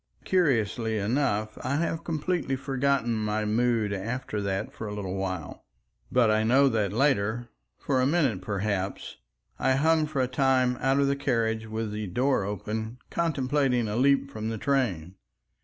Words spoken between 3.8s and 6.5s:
after that for a little while, but I